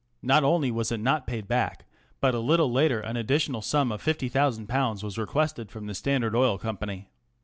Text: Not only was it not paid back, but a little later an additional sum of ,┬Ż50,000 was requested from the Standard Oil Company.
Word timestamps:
Not 0.23 0.43
only 0.43 0.71
was 0.71 0.91
it 0.91 0.99
not 0.99 1.27
paid 1.27 1.47
back, 1.47 1.85
but 2.21 2.33
a 2.33 2.39
little 2.39 2.71
later 2.71 2.99
an 3.01 3.17
additional 3.17 3.61
sum 3.61 3.91
of 3.91 4.01
,┬Ż50,000 4.03 5.03
was 5.03 5.19
requested 5.19 5.69
from 5.69 5.85
the 5.85 5.93
Standard 5.93 6.35
Oil 6.35 6.57
Company. 6.57 7.09